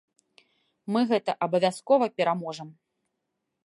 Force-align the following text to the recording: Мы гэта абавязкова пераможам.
Мы 0.95 0.99
гэта 1.13 1.31
абавязкова 1.47 2.05
пераможам. 2.19 2.77